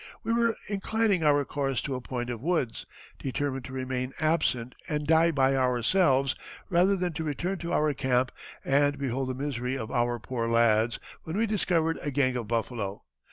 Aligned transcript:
We 0.23 0.33
were 0.33 0.55
inclining 0.67 1.23
our 1.23 1.45
course 1.45 1.79
to 1.83 1.93
a 1.93 2.01
point 2.01 2.31
of 2.31 2.41
woods, 2.41 2.87
determined 3.19 3.65
to 3.65 3.71
remain 3.71 4.13
absent 4.19 4.73
and 4.89 5.05
die 5.05 5.29
by 5.29 5.55
ourselves 5.55 6.33
rather 6.71 6.95
than 6.95 7.13
to 7.13 7.23
return 7.23 7.59
to 7.59 7.71
our 7.73 7.93
camp 7.93 8.31
and 8.65 8.97
behold 8.97 9.29
the 9.29 9.35
misery 9.35 9.77
of 9.77 9.91
our 9.91 10.17
poor 10.17 10.49
lads, 10.49 10.97
when 11.21 11.37
we 11.37 11.45
discovered 11.45 11.99
a 12.01 12.09
gang 12.09 12.35
of 12.35 12.47
buffalo." 12.47 13.03